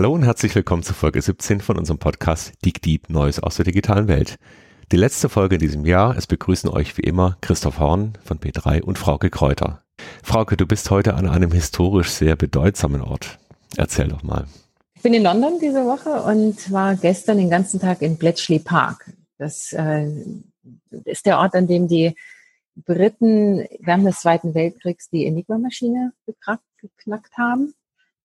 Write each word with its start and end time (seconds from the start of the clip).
Hallo 0.00 0.14
und 0.14 0.22
herzlich 0.22 0.54
willkommen 0.54 0.82
zu 0.82 0.94
Folge 0.94 1.20
17 1.20 1.60
von 1.60 1.76
unserem 1.76 1.98
Podcast 1.98 2.54
Dig 2.64 2.80
Deep 2.80 3.10
Neues 3.10 3.38
aus 3.38 3.56
der 3.56 3.66
digitalen 3.66 4.08
Welt. 4.08 4.38
Die 4.92 4.96
letzte 4.96 5.28
Folge 5.28 5.56
in 5.56 5.60
diesem 5.60 5.84
Jahr. 5.84 6.16
Es 6.16 6.26
begrüßen 6.26 6.70
euch 6.70 6.96
wie 6.96 7.02
immer 7.02 7.36
Christoph 7.42 7.78
Horn 7.80 8.14
von 8.24 8.38
B3 8.38 8.80
und 8.80 8.96
Frauke 8.96 9.28
Kräuter. 9.28 9.82
Frauke, 10.22 10.56
du 10.56 10.64
bist 10.64 10.90
heute 10.90 11.12
an 11.16 11.28
einem 11.28 11.52
historisch 11.52 12.08
sehr 12.08 12.34
bedeutsamen 12.34 13.02
Ort. 13.02 13.38
Erzähl 13.76 14.08
doch 14.08 14.22
mal. 14.22 14.46
Ich 14.94 15.02
bin 15.02 15.12
in 15.12 15.22
London 15.22 15.58
diese 15.60 15.84
Woche 15.84 16.22
und 16.22 16.72
war 16.72 16.96
gestern 16.96 17.36
den 17.36 17.50
ganzen 17.50 17.78
Tag 17.78 18.00
in 18.00 18.16
Bletchley 18.16 18.58
Park. 18.58 19.12
Das 19.36 19.74
äh, 19.74 20.10
ist 21.04 21.26
der 21.26 21.36
Ort, 21.36 21.54
an 21.54 21.66
dem 21.66 21.88
die 21.88 22.14
Briten 22.74 23.66
während 23.80 24.06
des 24.06 24.20
Zweiten 24.20 24.54
Weltkriegs 24.54 25.10
die 25.10 25.26
Enigma-Maschine 25.26 26.14
geknackt 26.80 27.36
haben. 27.36 27.74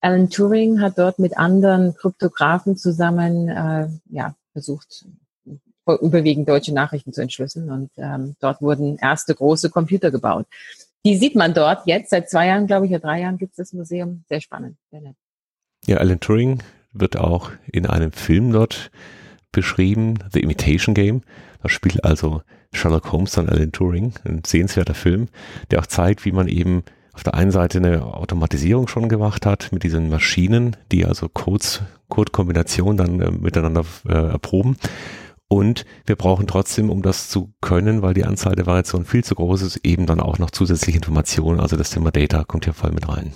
Alan 0.06 0.30
Turing 0.30 0.82
hat 0.82 1.00
dort 1.00 1.18
mit 1.18 1.36
anderen 1.36 1.96
Kryptografen 1.96 2.78
zusammen 2.78 3.50
äh, 3.50 3.88
ja, 4.12 4.36
versucht, 4.54 5.04
überwiegend 5.88 6.48
deutsche 6.48 6.76
Nachrichten 6.76 7.12
zu 7.12 7.24
entschlüsseln. 7.24 7.72
Und 7.72 7.90
ähm, 7.98 8.36
dort 8.40 8.62
wurden 8.62 8.98
erste 8.98 9.34
große 9.34 9.72
Computer 9.72 10.12
gebaut. 10.12 10.46
Die 11.06 11.18
sieht 11.18 11.34
man 11.34 11.56
dort 11.56 11.88
jetzt. 11.88 12.12
Seit 12.12 12.30
zwei 12.30 12.46
Jahren, 12.48 12.68
glaube 12.68 12.86
ich, 12.86 12.92
oder 12.92 13.00
drei 13.00 13.22
Jahren 13.22 13.40
gibt 13.40 13.54
es 13.54 13.58
das 13.58 13.74
Museum. 13.74 14.24
Sehr 14.30 14.42
spannend. 14.42 14.78
Sehr 14.92 15.02
nett. 15.02 15.16
Ja, 15.88 15.98
Alan 15.98 16.20
Turing 16.20 16.62
wird 16.94 17.18
auch 17.18 17.50
in 17.66 17.88
einem 17.88 18.12
Film 18.12 18.52
dort 18.52 18.92
beschrieben, 19.52 20.20
The 20.32 20.42
Imitation 20.42 20.94
Game. 20.94 21.24
Da 21.64 21.70
spielt 21.70 22.04
also 22.04 22.44
Sherlock 22.74 23.12
Holmes 23.12 23.40
an 23.40 23.50
Alan 23.50 23.72
Turing, 23.72 24.14
ein 24.24 24.44
sehenswerter 24.46 24.94
Film, 24.94 25.30
der 25.72 25.80
auch 25.80 25.88
zeigt, 25.88 26.26
wie 26.26 26.32
man 26.32 26.48
eben 26.48 26.84
auf 27.16 27.24
der 27.24 27.34
einen 27.34 27.52
Seite 27.52 27.78
eine 27.78 28.04
Automatisierung 28.04 28.88
schon 28.88 29.10
gemacht 29.10 29.46
hat 29.46 29.72
mit 29.72 29.84
diesen 29.84 30.10
Maschinen, 30.10 30.76
die 30.92 31.06
also 31.06 31.30
Codes, 31.30 31.82
Codekombinationen 32.10 32.98
dann 32.98 33.22
äh, 33.22 33.32
miteinander 33.32 33.86
äh, 34.08 34.32
erproben. 34.32 34.78
Und 35.48 35.86
wir 36.06 36.16
brauchen 36.16 36.48
trotzdem, 36.48 36.90
um 36.90 37.02
das 37.02 37.30
zu 37.30 37.54
können, 37.62 38.02
weil 38.02 38.14
die 38.14 38.26
Anzahl 38.26 38.56
der 38.56 38.66
Variationen 38.66 39.06
viel 39.06 39.24
zu 39.24 39.36
groß 39.36 39.62
ist, 39.62 39.78
eben 39.86 40.06
dann 40.06 40.20
auch 40.20 40.40
noch 40.40 40.52
zusätzliche 40.52 40.98
Informationen. 40.98 41.60
Also 41.60 41.78
das 41.78 41.92
Thema 41.92 42.12
Data 42.12 42.44
kommt 42.44 42.66
hier 42.66 42.74
voll 42.74 42.92
mit 42.92 43.08
rein. 43.08 43.32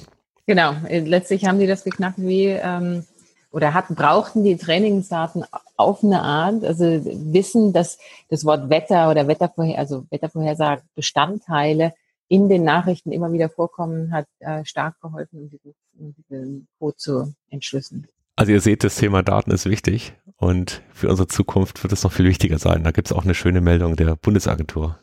Genau, 0.45 0.73
letztlich 0.89 1.45
haben 1.45 1.59
die 1.59 1.67
das 1.67 1.83
geknackt 1.83 2.17
wie 2.17 2.47
ähm, 2.47 3.05
oder 3.51 3.73
hatten, 3.73 3.95
brauchten 3.95 4.43
die 4.43 4.57
Trainingsdaten 4.57 5.43
auf 5.77 6.03
eine 6.03 6.21
Art, 6.21 6.63
also 6.65 6.83
wissen, 6.83 7.73
dass 7.73 7.97
das 8.29 8.45
Wort 8.45 8.69
Wetter 8.69 9.09
oder 9.09 9.27
Wettervorher, 9.27 9.79
also 9.79 10.05
Wettervorhersage 10.09 10.81
Bestandteile 10.95 11.93
in 12.29 12.47
den 12.47 12.63
Nachrichten 12.63 13.11
immer 13.11 13.33
wieder 13.33 13.49
vorkommen, 13.49 14.13
hat 14.13 14.27
äh, 14.39 14.63
stark 14.63 15.01
geholfen, 15.01 15.41
um 15.41 15.49
diesen, 15.49 15.73
um 15.99 16.15
diesen 16.15 16.67
Code 16.79 16.95
zu 16.95 17.33
entschlüsseln. 17.49 18.07
Also 18.35 18.53
ihr 18.53 18.61
seht, 18.61 18.85
das 18.85 18.95
Thema 18.95 19.21
Daten 19.21 19.51
ist 19.51 19.65
wichtig 19.65 20.13
und 20.37 20.81
für 20.93 21.09
unsere 21.09 21.27
Zukunft 21.27 21.83
wird 21.83 21.91
es 21.91 22.03
noch 22.03 22.13
viel 22.13 22.25
wichtiger 22.25 22.57
sein. 22.57 22.85
Da 22.85 22.91
gibt 22.91 23.09
es 23.09 23.11
auch 23.11 23.25
eine 23.25 23.35
schöne 23.35 23.59
Meldung 23.59 23.97
der 23.97 24.15
Bundesagentur. 24.15 24.97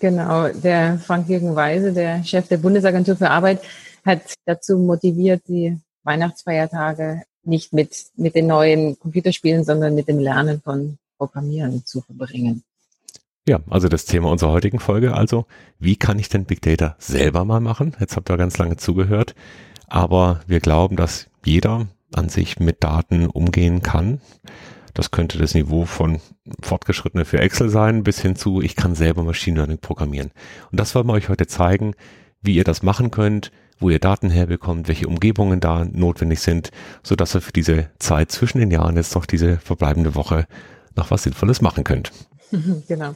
Genau, 0.00 0.48
der 0.48 0.98
Frank-Jürgen 0.98 1.54
Weise, 1.54 1.92
der 1.92 2.24
Chef 2.24 2.48
der 2.48 2.56
Bundesagentur 2.56 3.16
für 3.16 3.30
Arbeit, 3.30 3.60
hat 4.04 4.22
dazu 4.46 4.78
motiviert, 4.78 5.42
die 5.46 5.78
Weihnachtsfeiertage 6.02 7.22
nicht 7.44 7.72
mit, 7.74 8.06
mit 8.16 8.34
den 8.34 8.46
neuen 8.46 8.98
Computerspielen, 8.98 9.62
sondern 9.64 9.94
mit 9.94 10.08
dem 10.08 10.18
Lernen 10.18 10.60
von 10.62 10.98
Programmieren 11.18 11.84
zu 11.84 12.00
verbringen. 12.00 12.64
Ja, 13.50 13.58
also 13.68 13.88
das 13.88 14.04
Thema 14.04 14.30
unserer 14.30 14.52
heutigen 14.52 14.78
Folge. 14.78 15.14
Also, 15.14 15.44
wie 15.80 15.96
kann 15.96 16.20
ich 16.20 16.28
denn 16.28 16.44
Big 16.44 16.62
Data 16.62 16.94
selber 17.00 17.44
mal 17.44 17.58
machen? 17.58 17.96
Jetzt 17.98 18.14
habt 18.14 18.30
ihr 18.30 18.36
ganz 18.36 18.58
lange 18.58 18.76
zugehört. 18.76 19.34
Aber 19.88 20.38
wir 20.46 20.60
glauben, 20.60 20.94
dass 20.94 21.28
jeder 21.44 21.88
an 22.14 22.28
sich 22.28 22.60
mit 22.60 22.84
Daten 22.84 23.26
umgehen 23.26 23.82
kann. 23.82 24.20
Das 24.94 25.10
könnte 25.10 25.36
das 25.36 25.54
Niveau 25.54 25.84
von 25.84 26.20
Fortgeschrittene 26.62 27.24
für 27.24 27.40
Excel 27.40 27.70
sein, 27.70 28.04
bis 28.04 28.20
hin 28.20 28.36
zu, 28.36 28.62
ich 28.62 28.76
kann 28.76 28.94
selber 28.94 29.24
Machine 29.24 29.56
Learning 29.56 29.78
programmieren. 29.78 30.30
Und 30.70 30.78
das 30.78 30.94
wollen 30.94 31.08
wir 31.08 31.14
euch 31.14 31.28
heute 31.28 31.48
zeigen, 31.48 31.94
wie 32.42 32.54
ihr 32.54 32.62
das 32.62 32.84
machen 32.84 33.10
könnt, 33.10 33.50
wo 33.80 33.90
ihr 33.90 33.98
Daten 33.98 34.30
herbekommt, 34.30 34.86
welche 34.86 35.08
Umgebungen 35.08 35.58
da 35.58 35.84
notwendig 35.86 36.38
sind, 36.38 36.70
so 37.02 37.16
dass 37.16 37.34
ihr 37.34 37.40
für 37.40 37.50
diese 37.50 37.90
Zeit 37.98 38.30
zwischen 38.30 38.60
den 38.60 38.70
Jahren 38.70 38.94
jetzt 38.94 39.16
noch 39.16 39.26
diese 39.26 39.58
verbleibende 39.58 40.14
Woche 40.14 40.46
noch 40.94 41.10
was 41.10 41.24
Sinnvolles 41.24 41.60
machen 41.60 41.82
könnt. 41.82 42.12
Genau. 42.88 43.14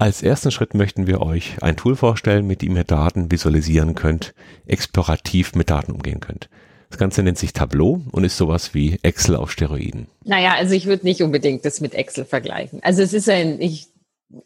Als 0.00 0.22
ersten 0.22 0.52
Schritt 0.52 0.74
möchten 0.74 1.08
wir 1.08 1.20
euch 1.20 1.60
ein 1.60 1.76
Tool 1.76 1.96
vorstellen, 1.96 2.46
mit 2.46 2.62
dem 2.62 2.76
ihr 2.76 2.84
Daten 2.84 3.32
visualisieren 3.32 3.96
könnt, 3.96 4.32
explorativ 4.64 5.56
mit 5.56 5.70
Daten 5.70 5.90
umgehen 5.90 6.20
könnt. 6.20 6.48
Das 6.88 7.00
Ganze 7.00 7.24
nennt 7.24 7.36
sich 7.36 7.52
Tableau 7.52 8.00
und 8.12 8.22
ist 8.22 8.36
sowas 8.36 8.74
wie 8.74 9.00
Excel 9.02 9.34
auf 9.34 9.50
Steroiden. 9.50 10.06
Naja, 10.24 10.54
also 10.54 10.72
ich 10.74 10.86
würde 10.86 11.04
nicht 11.04 11.20
unbedingt 11.20 11.64
das 11.64 11.80
mit 11.80 11.94
Excel 11.94 12.24
vergleichen. 12.24 12.78
Also 12.84 13.02
es 13.02 13.12
ist 13.12 13.28
ein, 13.28 13.60
ich, 13.60 13.88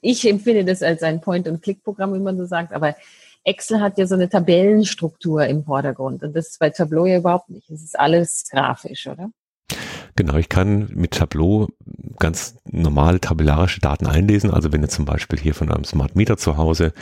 ich 0.00 0.26
empfinde 0.26 0.64
das 0.64 0.82
als 0.82 1.02
ein 1.02 1.20
Point-and-Click-Programm, 1.20 2.14
wie 2.14 2.20
man 2.20 2.38
so 2.38 2.46
sagt, 2.46 2.72
aber 2.72 2.96
Excel 3.44 3.82
hat 3.82 3.98
ja 3.98 4.06
so 4.06 4.14
eine 4.14 4.30
Tabellenstruktur 4.30 5.44
im 5.44 5.64
Vordergrund 5.64 6.22
und 6.22 6.34
das 6.34 6.48
ist 6.48 6.60
bei 6.60 6.70
Tableau 6.70 7.04
ja 7.04 7.18
überhaupt 7.18 7.50
nicht. 7.50 7.68
Es 7.68 7.82
ist 7.82 8.00
alles 8.00 8.44
grafisch, 8.50 9.06
oder? 9.06 9.30
Genau, 10.14 10.36
ich 10.36 10.50
kann 10.50 10.90
mit 10.94 11.12
Tableau 11.12 11.68
ganz 12.18 12.56
normale 12.70 13.18
tabellarische 13.18 13.80
Daten 13.80 14.06
einlesen. 14.06 14.50
Also 14.50 14.70
wenn 14.72 14.82
ihr 14.82 14.88
zum 14.88 15.06
Beispiel 15.06 15.38
hier 15.38 15.54
von 15.54 15.70
einem 15.70 15.84
Smart 15.84 16.16
Meter 16.16 16.36
zu 16.36 16.58
Hause 16.58 16.92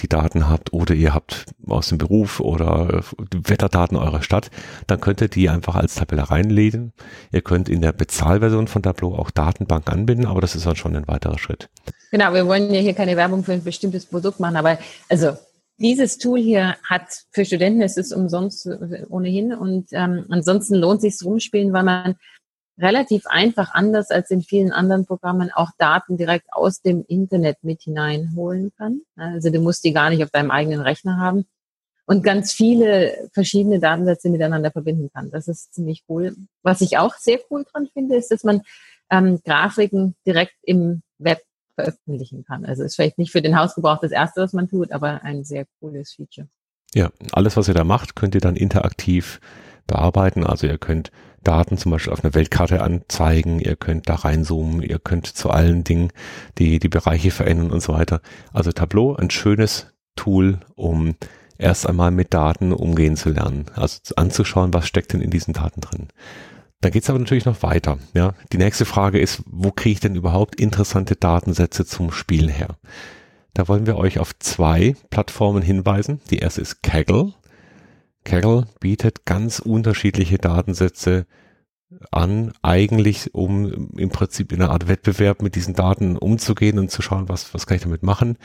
die 0.00 0.08
Daten 0.08 0.48
habt 0.48 0.72
oder 0.72 0.94
ihr 0.94 1.12
habt 1.12 1.46
aus 1.66 1.88
dem 1.88 1.98
Beruf 1.98 2.38
oder 2.38 3.02
Wetterdaten 3.32 3.96
eurer 3.96 4.22
Stadt, 4.22 4.50
dann 4.86 5.00
könnt 5.00 5.20
ihr 5.20 5.28
die 5.28 5.48
einfach 5.48 5.74
als 5.74 5.96
Tabelle 5.96 6.30
reinlesen. 6.30 6.92
Ihr 7.32 7.42
könnt 7.42 7.68
in 7.68 7.82
der 7.82 7.92
Bezahlversion 7.92 8.68
von 8.68 8.82
Tableau 8.82 9.16
auch 9.16 9.30
Datenbank 9.30 9.90
anbinden, 9.90 10.26
aber 10.26 10.40
das 10.40 10.54
ist 10.54 10.66
dann 10.66 10.76
schon 10.76 10.94
ein 10.94 11.08
weiterer 11.08 11.38
Schritt. 11.38 11.68
Genau, 12.12 12.32
wir 12.32 12.46
wollen 12.46 12.72
ja 12.72 12.80
hier 12.80 12.94
keine 12.94 13.16
Werbung 13.16 13.42
für 13.42 13.52
ein 13.52 13.64
bestimmtes 13.64 14.06
Produkt 14.06 14.38
machen, 14.38 14.56
aber 14.56 14.78
also 15.08 15.32
dieses 15.78 16.18
Tool 16.18 16.38
hier 16.38 16.76
hat 16.88 17.24
für 17.30 17.44
Studenten 17.44 17.80
ist 17.80 17.98
es 17.98 18.12
umsonst 18.12 18.68
ohnehin 19.08 19.54
und 19.54 19.88
ähm, 19.92 20.26
ansonsten 20.28 20.74
lohnt 20.74 21.00
sich 21.00 21.16
rumspielen, 21.24 21.72
weil 21.72 21.84
man 21.84 22.16
relativ 22.80 23.26
einfach, 23.26 23.74
anders 23.74 24.10
als 24.10 24.30
in 24.30 24.42
vielen 24.42 24.72
anderen 24.72 25.06
Programmen, 25.06 25.50
auch 25.52 25.70
Daten 25.78 26.16
direkt 26.16 26.52
aus 26.52 26.80
dem 26.80 27.04
Internet 27.06 27.58
mit 27.62 27.82
hineinholen 27.82 28.72
kann. 28.76 29.02
Also 29.16 29.50
du 29.50 29.60
musst 29.60 29.84
die 29.84 29.92
gar 29.92 30.10
nicht 30.10 30.24
auf 30.24 30.30
deinem 30.30 30.50
eigenen 30.50 30.80
Rechner 30.80 31.18
haben 31.18 31.44
und 32.06 32.24
ganz 32.24 32.52
viele 32.52 33.28
verschiedene 33.32 33.78
Datensätze 33.78 34.30
miteinander 34.30 34.70
verbinden 34.70 35.10
kann. 35.12 35.30
Das 35.30 35.46
ist 35.46 35.74
ziemlich 35.74 36.04
cool. 36.08 36.34
Was 36.62 36.80
ich 36.80 36.98
auch 36.98 37.14
sehr 37.14 37.38
cool 37.50 37.64
dran 37.70 37.88
finde, 37.92 38.16
ist, 38.16 38.30
dass 38.30 38.44
man 38.44 38.62
ähm, 39.10 39.40
Grafiken 39.44 40.14
direkt 40.26 40.56
im 40.62 41.02
Web 41.18 41.42
veröffentlichen 41.74 42.44
kann. 42.44 42.64
Also 42.64 42.82
ist 42.82 42.96
vielleicht 42.96 43.18
nicht 43.18 43.32
für 43.32 43.42
den 43.42 43.58
Hausgebrauch 43.58 44.00
das 44.00 44.12
erste, 44.12 44.40
was 44.40 44.52
man 44.52 44.68
tut, 44.68 44.92
aber 44.92 45.22
ein 45.22 45.44
sehr 45.44 45.66
cooles 45.80 46.12
Feature. 46.12 46.48
Ja, 46.94 47.10
alles, 47.32 47.56
was 47.56 47.68
ihr 47.68 47.74
da 47.74 47.84
macht, 47.84 48.16
könnt 48.16 48.34
ihr 48.34 48.40
dann 48.40 48.56
interaktiv 48.56 49.40
bearbeiten. 49.90 50.46
Also 50.46 50.66
ihr 50.66 50.78
könnt 50.78 51.10
Daten 51.42 51.76
zum 51.76 51.92
Beispiel 51.92 52.12
auf 52.12 52.22
einer 52.22 52.34
Weltkarte 52.34 52.82
anzeigen, 52.82 53.60
ihr 53.60 53.76
könnt 53.76 54.08
da 54.08 54.14
reinzoomen, 54.14 54.82
ihr 54.82 54.98
könnt 54.98 55.26
zu 55.26 55.50
allen 55.50 55.84
Dingen 55.84 56.12
die, 56.58 56.78
die 56.78 56.88
Bereiche 56.88 57.30
verändern 57.30 57.70
und 57.70 57.82
so 57.82 57.92
weiter. 57.92 58.20
Also 58.52 58.72
Tableau, 58.72 59.16
ein 59.16 59.30
schönes 59.30 59.88
Tool, 60.16 60.60
um 60.76 61.16
erst 61.58 61.88
einmal 61.88 62.10
mit 62.10 62.32
Daten 62.32 62.72
umgehen 62.72 63.16
zu 63.16 63.30
lernen. 63.30 63.66
Also 63.74 63.98
anzuschauen, 64.16 64.72
was 64.72 64.86
steckt 64.86 65.12
denn 65.12 65.20
in 65.20 65.30
diesen 65.30 65.54
Daten 65.54 65.80
drin. 65.80 66.08
Dann 66.82 66.92
geht's 66.92 67.10
aber 67.10 67.18
natürlich 67.18 67.44
noch 67.44 67.62
weiter. 67.62 67.98
Ja, 68.14 68.34
die 68.52 68.58
nächste 68.58 68.86
Frage 68.86 69.18
ist, 69.18 69.42
wo 69.46 69.70
kriege 69.70 69.92
ich 69.92 70.00
denn 70.00 70.14
überhaupt 70.14 70.58
interessante 70.58 71.16
Datensätze 71.16 71.84
zum 71.84 72.10
Spielen 72.10 72.48
her? 72.48 72.78
Da 73.52 73.68
wollen 73.68 73.86
wir 73.86 73.96
euch 73.96 74.18
auf 74.18 74.38
zwei 74.38 74.94
Plattformen 75.10 75.62
hinweisen. 75.62 76.20
Die 76.30 76.38
erste 76.38 76.60
ist 76.60 76.82
Kaggle. 76.82 77.34
Kaggle 78.24 78.66
bietet 78.80 79.24
ganz 79.24 79.58
unterschiedliche 79.58 80.38
Datensätze 80.38 81.26
an, 82.10 82.52
eigentlich 82.62 83.34
um 83.34 83.90
im 83.96 84.10
Prinzip 84.10 84.52
in 84.52 84.62
einer 84.62 84.70
Art 84.70 84.88
Wettbewerb 84.88 85.42
mit 85.42 85.56
diesen 85.56 85.74
Daten 85.74 86.16
umzugehen 86.16 86.78
und 86.78 86.90
zu 86.90 87.02
schauen, 87.02 87.28
was, 87.28 87.52
was 87.54 87.66
kann 87.66 87.76
ich 87.76 87.82
damit 87.82 88.02
machen. 88.02 88.36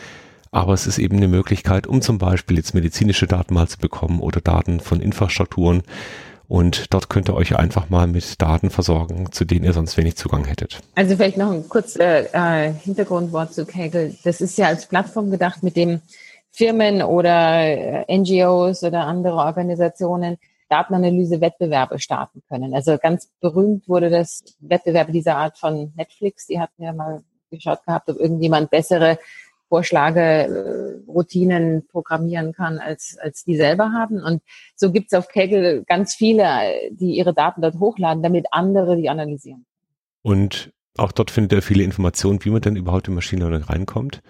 Aber 0.52 0.74
es 0.74 0.88
ist 0.88 1.00
eben 1.00 1.18
eine 1.18 1.28
Möglichkeit, 1.28 1.86
um 1.86 2.02
zum 2.02 2.18
Beispiel 2.18 2.58
jetzt 2.58 2.74
medizinische 2.74 3.28
Daten 3.28 3.54
mal 3.54 3.68
zu 3.68 3.78
bekommen 3.78 4.20
oder 4.20 4.42
Daten 4.42 4.80
von 4.80 5.02
Infrastrukturen. 5.02 5.84
Und 6.48 6.94
dort 6.94 7.10
könnt 7.10 7.28
ihr 7.28 7.34
euch 7.34 7.56
einfach 7.56 7.90
mal 7.90 8.08
mit 8.08 8.42
Daten 8.42 8.70
versorgen, 8.70 9.32
zu 9.32 9.46
denen 9.46 9.66
ihr 9.66 9.74
sonst 9.74 9.98
wenig 9.98 10.16
Zugang 10.16 10.46
hättet. 10.46 10.80
Also 10.94 11.16
vielleicht 11.16 11.38
noch 11.38 11.52
ein 11.52 11.68
kurzes 11.68 11.98
äh, 11.98 12.72
Hintergrundwort 12.72 13.54
zu 13.54 13.66
Kaggle. 13.66 14.16
Das 14.24 14.42
ist 14.42 14.58
ja 14.58 14.68
als 14.68 14.86
Plattform 14.86 15.32
gedacht, 15.32 15.64
mit 15.64 15.76
dem 15.76 16.02
Firmen 16.56 17.02
oder 17.02 18.06
äh, 18.08 18.18
NGOs 18.18 18.84
oder 18.84 19.06
andere 19.06 19.36
Organisationen 19.36 20.38
Datenanalyse-Wettbewerbe 20.70 22.00
starten 22.00 22.42
können. 22.48 22.74
Also 22.74 22.98
ganz 22.98 23.30
berühmt 23.40 23.88
wurde 23.88 24.10
das 24.10 24.44
Wettbewerbe 24.60 25.12
dieser 25.12 25.38
Art 25.38 25.58
von 25.58 25.94
Netflix. 25.96 26.48
Die 26.48 26.60
hatten 26.60 26.82
ja 26.82 26.94
mal 26.94 27.24
geschaut 27.52 27.86
gehabt, 27.86 28.10
ob 28.10 28.20
irgendjemand 28.20 28.72
bessere 28.72 29.20
Vorschlage, 29.70 30.22
äh, 30.22 31.12
Routinen 31.12 31.88
programmieren 31.88 32.54
kann, 32.54 32.80
als, 32.80 33.18
als 33.20 33.44
die 33.44 33.56
selber 33.56 33.92
haben. 33.92 34.24
Und 34.24 34.42
so 34.76 34.92
gibt's 34.92 35.14
auf 35.14 35.28
Kaggle 35.28 35.84
ganz 35.86 36.16
viele, 36.16 36.46
die 36.92 37.18
ihre 37.18 37.34
Daten 37.34 37.62
dort 37.62 37.80
hochladen, 37.80 38.24
damit 38.24 38.48
andere 38.52 38.96
die 38.96 39.10
analysieren. 39.10 39.66
Und 40.22 40.72
auch 40.98 41.12
dort 41.12 41.32
findet 41.32 41.54
ihr 41.54 41.62
viele 41.62 41.84
Informationen, 41.84 42.44
wie 42.46 42.52
man 42.52 42.62
denn 42.62 42.76
überhaupt 42.76 43.08
in 43.08 43.16
Machine 43.16 43.42
Learning 43.42 43.64
reinkommt. 43.68 44.22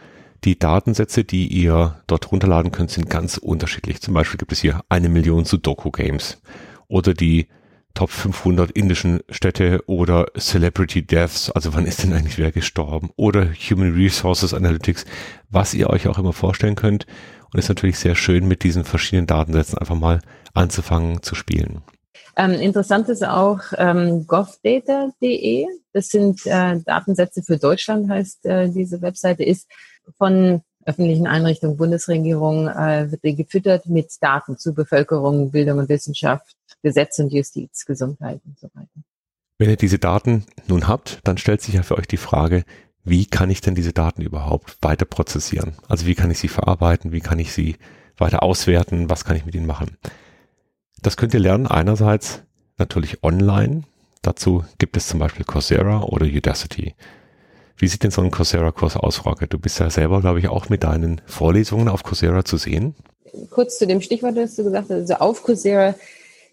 Die 0.44 0.60
Datensätze, 0.60 1.24
die 1.24 1.48
ihr 1.48 2.02
dort 2.08 2.32
runterladen 2.32 2.72
könnt, 2.72 2.92
sind 2.92 3.10
ganz 3.10 3.38
unterschiedlich. 3.38 4.02
Zum 4.02 4.14
Beispiel 4.14 4.38
gibt 4.38 4.52
es 4.52 4.60
hier 4.60 4.82
eine 4.90 5.10
Million 5.10 5.46
Sudoku-Games 5.46 6.42
oder 6.88 7.14
die 7.14 7.48
Top 7.96 8.10
500 8.10 8.72
indischen 8.72 9.22
Städte 9.30 9.82
oder 9.88 10.28
Celebrity 10.38 11.08
Deaths, 11.08 11.50
also 11.50 11.74
wann 11.74 11.86
ist 11.86 12.04
denn 12.04 12.12
eigentlich 12.12 12.38
wer 12.38 12.52
gestorben 12.52 13.10
oder 13.16 13.54
Human 13.54 13.94
Resources 13.94 14.54
Analytics, 14.54 15.06
was 15.50 15.74
ihr 15.74 15.90
euch 15.90 16.10
auch 16.10 16.20
immer 16.20 16.34
vorstellen 16.34 16.76
könnt. 16.76 17.08
Und 17.54 17.60
ist 17.60 17.70
natürlich 17.70 17.98
sehr 17.98 18.16
schön, 18.16 18.50
mit 18.50 18.64
diesen 18.64 18.84
verschiedenen 18.84 19.28
Datensätzen 19.28 19.78
einfach 19.78 19.96
mal 19.96 20.20
anzufangen 20.54 21.24
zu 21.24 21.36
spielen. 21.36 21.84
Ähm, 22.36 22.52
interessant 22.52 23.08
ist 23.08 23.26
auch 23.26 23.62
ähm, 23.78 24.28
govdata.de. 24.28 25.66
Das 25.94 26.10
sind 26.10 26.46
äh, 26.46 26.82
Datensätze 26.82 27.44
für 27.44 27.58
Deutschland, 27.58 28.10
heißt 28.10 28.46
äh, 28.46 28.70
diese 28.70 29.02
Webseite, 29.02 29.46
ist 29.46 29.72
von 30.18 30.62
öffentlichen 30.86 31.28
Einrichtungen, 31.28 31.78
Bundesregierung, 31.78 32.68
äh, 32.68 33.12
wird 33.12 33.38
gefüttert 33.38 33.88
mit 33.88 34.12
Daten 34.22 34.58
zu 34.58 34.74
Bevölkerung, 34.74 35.52
Bildung 35.52 35.80
und 35.80 35.90
Wissenschaft, 35.90 36.56
Gesetz 36.84 37.18
und 37.20 37.34
Justiz, 37.34 37.86
Gesundheit 37.86 38.40
und 38.46 38.60
so 38.60 38.70
weiter. 38.74 38.90
Wenn 39.58 39.70
ihr 39.70 39.78
diese 39.78 40.00
Daten 40.00 40.46
nun 40.68 40.88
habt, 40.88 41.20
dann 41.24 41.38
stellt 41.38 41.62
sich 41.62 41.76
ja 41.76 41.84
für 41.84 41.98
euch 41.98 42.08
die 42.08 42.18
Frage, 42.18 42.66
wie 43.04 43.26
kann 43.26 43.50
ich 43.50 43.62
denn 43.62 43.76
diese 43.76 43.94
Daten 43.94 44.22
überhaupt 44.22 44.78
weiter 44.82 45.06
prozessieren? 45.06 45.76
Also 45.88 46.06
wie 46.06 46.16
kann 46.16 46.32
ich 46.32 46.40
sie 46.40 46.48
verarbeiten? 46.48 47.12
Wie 47.12 47.22
kann 47.22 47.40
ich 47.40 47.54
sie 47.54 47.78
weiter 48.18 48.44
auswerten? 48.44 49.10
Was 49.10 49.26
kann 49.26 49.38
ich 49.38 49.46
mit 49.46 49.56
ihnen 49.56 49.68
machen? 49.68 49.98
Das 51.02 51.16
könnt 51.16 51.34
ihr 51.34 51.40
lernen 51.40 51.68
einerseits 51.68 52.42
natürlich 52.78 53.24
online. 53.24 53.84
Dazu 54.22 54.66
gibt 54.80 54.98
es 54.98 55.08
zum 55.08 55.20
Beispiel 55.20 55.46
Coursera 55.46 56.02
oder 56.02 56.26
Udacity. 56.26 56.96
Wie 57.78 57.88
sieht 57.88 58.04
denn 58.04 58.12
so 58.12 58.22
ein 58.22 58.32
Coursera-Kurs 58.32 58.96
aus, 58.96 59.18
Frage? 59.18 59.48
Du 59.48 59.60
bist 59.60 59.80
ja 59.80 59.90
selber, 59.90 60.22
glaube 60.22 60.40
ich, 60.40 60.48
auch 60.48 60.70
mit 60.70 60.84
deinen 60.84 61.22
Vorlesungen 61.26 61.90
auf 61.90 62.04
Coursera 62.04 62.46
zu 62.46 62.58
sehen. 62.58 62.96
Kurz 63.50 63.78
zu 63.78 63.86
dem 63.86 64.02
Stichwort, 64.02 64.38
das 64.38 64.56
du 64.56 64.64
gesagt 64.64 64.90
hast. 64.90 65.12
Also 65.12 65.16
auf 65.16 65.44
Coursera 65.44 65.96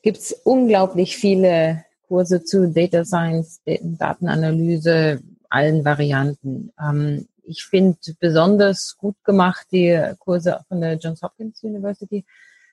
gibt 0.02 0.19
es 0.19 0.32
unglaublich 0.44 1.16
viele 1.16 1.84
Kurse 2.08 2.42
zu 2.42 2.69
Data 2.69 3.04
Science, 3.04 3.60
Datenanalyse, 3.64 5.20
allen 5.48 5.84
Varianten. 5.84 6.72
Ähm, 6.80 7.28
ich 7.44 7.64
finde 7.64 7.98
besonders 8.18 8.96
gut 8.98 9.16
gemacht 9.25 9.66
die 9.72 9.98
Kurse 10.18 10.60
von 10.68 10.80
der 10.80 10.94
Johns 10.94 11.22
Hopkins 11.22 11.62
University. 11.62 12.25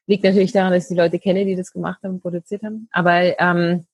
Liegt 0.07 0.23
natürlich 0.23 0.51
daran, 0.51 0.73
dass 0.73 0.83
ich 0.83 0.89
die 0.89 0.95
Leute 0.95 1.19
kenne, 1.19 1.45
die 1.45 1.55
das 1.55 1.71
gemacht 1.71 1.99
haben, 2.03 2.19
produziert 2.19 2.63
haben. 2.63 2.87
Aber 2.91 3.39
ähm, 3.39 3.85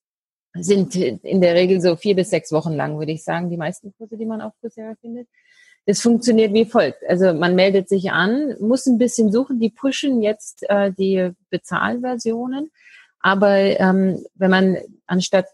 sind 0.56 0.96
in 0.96 1.42
der 1.42 1.56
Regel 1.56 1.81
so 1.81 1.96
vier 1.96 2.16
bis 2.16 2.30
sechs 2.30 2.52
Wochen 2.52 2.74
lang, 2.74 2.98
würde 2.98 3.12
ich 3.12 3.24
sagen, 3.24 3.50
die 3.50 3.57
meisten 3.57 3.94
Kurse, 3.98 4.18
die 4.18 4.25
man 4.25 4.42
auf 4.42 4.54
Coursera 4.62 4.96
findet. 5.02 5.28
Das 5.86 6.02
funktioniert 6.02 6.54
wie 6.54 6.66
folgt. 6.66 7.04
Also 7.07 7.34
man 7.34 7.56
meldet 7.56 7.90
sich 7.90 8.12
an, 8.12 8.56
muss 8.60 8.88
ein 8.88 8.98
bisschen 8.98 9.31
suchen. 9.31 9.60
Die 9.60 9.69
pushen 9.69 10.22
jetzt 10.22 10.68
äh, 10.68 10.92
die 10.92 11.31
Bezahlversionen. 11.50 12.72
Aber 13.19 13.57
ähm, 13.57 14.24
wenn 14.36 14.52
man 14.52 14.78
anstatt 15.06 15.48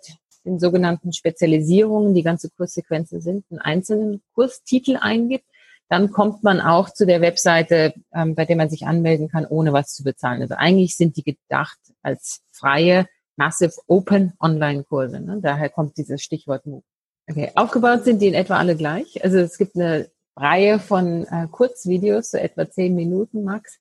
den 0.45 0.59
sogenannten 0.59 1.13
Spezialisierungen, 1.13 2.13
die 2.13 2.23
ganze 2.23 2.49
Kurssequenzen 2.49 3.21
sind, 3.21 3.45
einen 3.49 3.59
einzelnen 3.59 4.21
Kurstitel 4.33 4.97
eingibt, 4.99 5.45
dann 5.89 6.11
kommt 6.11 6.43
man 6.43 6.61
auch 6.61 6.89
zu 6.89 7.05
der 7.05 7.19
Webseite, 7.19 7.93
ähm, 8.13 8.33
bei 8.33 8.45
der 8.45 8.55
man 8.55 8.69
sich 8.69 8.87
anmelden 8.87 9.27
kann, 9.27 9.45
ohne 9.45 9.73
was 9.73 9.93
zu 9.93 10.03
bezahlen. 10.03 10.41
Also 10.41 10.55
eigentlich 10.55 10.95
sind 10.95 11.17
die 11.17 11.23
gedacht 11.23 11.79
als 12.01 12.41
freie, 12.51 13.07
massive 13.41 13.73
Open 13.87 14.33
Online-Kurse. 14.39 15.19
Ne? 15.19 15.39
Daher 15.41 15.69
kommt 15.69 15.97
dieses 15.97 16.21
Stichwort 16.21 16.65
MOOC. 16.65 16.83
Okay, 17.29 17.51
aufgebaut 17.55 18.03
sind 18.03 18.21
die 18.21 18.27
in 18.27 18.33
etwa 18.33 18.57
alle 18.57 18.75
gleich. 18.75 19.23
Also 19.23 19.37
es 19.39 19.57
gibt 19.57 19.75
eine 19.75 20.09
Reihe 20.35 20.79
von 20.79 21.25
äh, 21.25 21.47
Kurzvideos, 21.49 22.31
so 22.31 22.37
etwa 22.37 22.69
zehn 22.69 22.95
Minuten 22.95 23.43
max, 23.43 23.79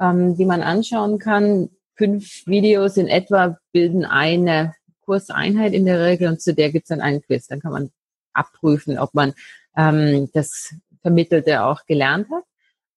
ähm, 0.00 0.36
die 0.36 0.44
man 0.44 0.62
anschauen 0.62 1.18
kann 1.18 1.68
fünf 2.02 2.46
Videos 2.46 2.96
in 2.96 3.08
etwa 3.08 3.58
bilden 3.72 4.04
eine 4.04 4.74
Kurseinheit 5.02 5.72
in 5.72 5.84
der 5.84 6.00
Regel 6.00 6.28
und 6.28 6.40
zu 6.40 6.54
der 6.54 6.72
gibt 6.72 6.84
es 6.84 6.88
dann 6.88 7.00
einen 7.00 7.22
Quiz. 7.22 7.46
Dann 7.46 7.60
kann 7.60 7.72
man 7.72 7.90
abprüfen, 8.32 8.98
ob 8.98 9.14
man 9.14 9.34
ähm, 9.76 10.28
das 10.32 10.74
Vermittelte 11.02 11.62
auch 11.62 11.84
gelernt 11.86 12.28
hat. 12.30 12.44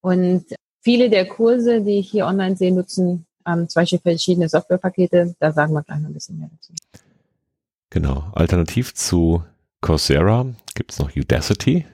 Und 0.01 0.45
viele 0.81 1.09
der 1.09 1.27
Kurse, 1.27 1.81
die 1.81 1.99
ich 1.99 2.09
hier 2.09 2.25
online 2.25 2.55
sehe, 2.55 2.73
nutzen 2.73 3.25
ähm, 3.45 3.69
zum 3.69 3.81
Beispiel 3.81 3.99
verschiedene 3.99 4.49
Softwarepakete. 4.49 5.35
Da 5.39 5.51
sagen 5.51 5.73
wir 5.73 5.83
gleich 5.83 5.99
noch 5.99 6.09
ein 6.09 6.13
bisschen 6.13 6.37
mehr 6.37 6.49
dazu. 6.51 6.73
Genau. 7.89 8.25
Alternativ 8.33 8.93
zu 8.93 9.43
Coursera 9.81 10.47
gibt 10.73 10.91
es 10.91 10.99
noch 10.99 11.15
Udacity. 11.15 11.85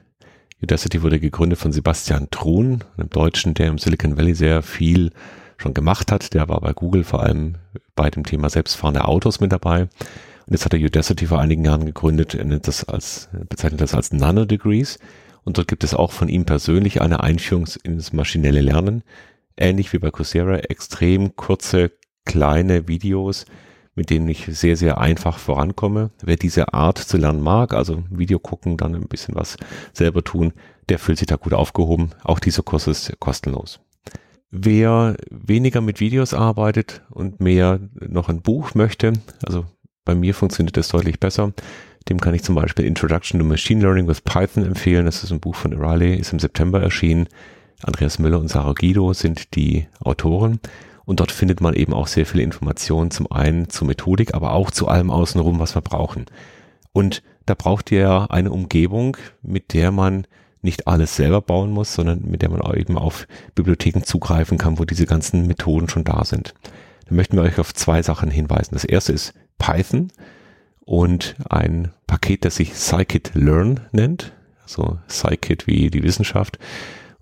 Udacity 0.61 1.01
wurde 1.01 1.19
gegründet 1.19 1.59
von 1.59 1.71
Sebastian 1.71 2.29
Truhn, 2.29 2.83
einem 2.97 3.09
Deutschen, 3.09 3.53
der 3.53 3.67
im 3.67 3.77
Silicon 3.77 4.17
Valley 4.17 4.33
sehr 4.33 4.61
viel 4.61 5.11
schon 5.57 5.73
gemacht 5.73 6.11
hat. 6.11 6.33
Der 6.33 6.49
war 6.49 6.61
bei 6.61 6.73
Google 6.73 7.03
vor 7.03 7.21
allem 7.23 7.55
bei 7.95 8.09
dem 8.09 8.23
Thema 8.23 8.49
selbstfahrende 8.49 9.05
Autos 9.05 9.39
mit 9.39 9.51
dabei. 9.51 9.83
Und 9.83 10.51
jetzt 10.51 10.65
hat 10.65 10.73
er 10.73 10.79
Udacity 10.79 11.27
vor 11.27 11.39
einigen 11.39 11.65
Jahren 11.65 11.85
gegründet. 11.85 12.35
Er 12.35 12.45
nennt 12.45 12.67
das 12.67 12.83
als, 12.83 13.29
bezeichnet 13.49 13.81
das 13.81 13.93
als 13.93 14.11
Nanodegrees. 14.11 14.99
Und 15.43 15.57
dort 15.57 15.67
gibt 15.67 15.83
es 15.83 15.93
auch 15.93 16.11
von 16.11 16.29
ihm 16.29 16.45
persönlich 16.45 17.01
eine 17.01 17.23
Einführung 17.23 17.67
ins 17.83 18.13
maschinelle 18.13 18.61
Lernen. 18.61 19.03
Ähnlich 19.57 19.93
wie 19.93 19.99
bei 19.99 20.11
Coursera, 20.11 20.57
extrem 20.57 21.35
kurze, 21.35 21.91
kleine 22.25 22.87
Videos, 22.87 23.45
mit 23.95 24.09
denen 24.09 24.27
ich 24.27 24.45
sehr, 24.45 24.77
sehr 24.77 24.99
einfach 24.99 25.37
vorankomme. 25.37 26.11
Wer 26.23 26.37
diese 26.37 26.73
Art 26.73 26.97
zu 26.97 27.17
lernen 27.17 27.41
mag, 27.41 27.73
also 27.73 28.03
Video 28.09 28.39
gucken, 28.39 28.77
dann 28.77 28.95
ein 28.95 29.07
bisschen 29.07 29.35
was 29.35 29.57
selber 29.93 30.23
tun, 30.23 30.53
der 30.89 30.99
fühlt 30.99 31.17
sich 31.17 31.27
da 31.27 31.35
gut 31.35 31.53
aufgehoben. 31.53 32.11
Auch 32.23 32.39
dieser 32.39 32.63
Kurs 32.63 32.87
ist 32.87 33.19
kostenlos. 33.19 33.79
Wer 34.49 35.15
weniger 35.29 35.81
mit 35.81 35.99
Videos 35.99 36.33
arbeitet 36.33 37.03
und 37.09 37.39
mehr 37.39 37.79
noch 37.99 38.29
ein 38.29 38.41
Buch 38.41 38.75
möchte, 38.75 39.13
also 39.45 39.65
bei 40.03 40.15
mir 40.15 40.33
funktioniert 40.33 40.77
das 40.77 40.89
deutlich 40.89 41.19
besser, 41.19 41.53
dem 42.09 42.19
kann 42.19 42.33
ich 42.33 42.43
zum 42.43 42.55
Beispiel 42.55 42.85
Introduction 42.85 43.39
to 43.39 43.45
Machine 43.45 43.81
Learning 43.81 44.07
with 44.07 44.21
Python 44.21 44.65
empfehlen. 44.65 45.05
Das 45.05 45.23
ist 45.23 45.31
ein 45.31 45.39
Buch 45.39 45.55
von 45.55 45.73
O'Reilly, 45.73 46.15
ist 46.15 46.33
im 46.33 46.39
September 46.39 46.81
erschienen. 46.81 47.27
Andreas 47.83 48.19
Müller 48.19 48.39
und 48.39 48.47
Sarah 48.47 48.73
Guido 48.73 49.13
sind 49.13 49.55
die 49.55 49.87
Autoren. 49.99 50.59
Und 51.05 51.19
dort 51.19 51.31
findet 51.31 51.61
man 51.61 51.73
eben 51.73 51.93
auch 51.93 52.07
sehr 52.07 52.25
viele 52.25 52.43
Informationen, 52.43 53.11
zum 53.11 53.31
einen 53.31 53.69
zur 53.69 53.87
Methodik, 53.87 54.33
aber 54.33 54.53
auch 54.53 54.71
zu 54.71 54.87
allem 54.87 55.09
außenrum, 55.09 55.59
was 55.59 55.75
wir 55.75 55.81
brauchen. 55.81 56.25
Und 56.93 57.23
da 57.45 57.55
braucht 57.55 57.91
ihr 57.91 58.27
eine 58.29 58.51
Umgebung, 58.51 59.17
mit 59.41 59.73
der 59.73 59.91
man 59.91 60.25
nicht 60.61 60.87
alles 60.87 61.15
selber 61.15 61.41
bauen 61.41 61.71
muss, 61.71 61.93
sondern 61.93 62.21
mit 62.23 62.41
der 62.41 62.49
man 62.49 62.61
auch 62.61 62.75
eben 62.75 62.97
auf 62.97 63.27
Bibliotheken 63.55 64.03
zugreifen 64.03 64.57
kann, 64.57 64.77
wo 64.77 64.85
diese 64.85 65.05
ganzen 65.05 65.47
Methoden 65.47 65.89
schon 65.89 66.03
da 66.03 66.23
sind. 66.23 66.53
Da 67.09 67.15
möchten 67.15 67.35
wir 67.35 67.43
euch 67.43 67.59
auf 67.59 67.73
zwei 67.73 68.03
Sachen 68.03 68.29
hinweisen. 68.29 68.73
Das 68.73 68.85
erste 68.85 69.11
ist 69.11 69.33
Python 69.57 70.09
und 70.85 71.35
ein 71.49 71.91
Paket, 72.05 72.45
das 72.45 72.57
sich 72.57 72.73
Scikit-Learn 72.75 73.79
nennt, 73.91 74.33
also 74.63 74.99
Scikit 75.09 75.65
wie 75.67 75.89
die 75.89 76.03
Wissenschaft. 76.03 76.59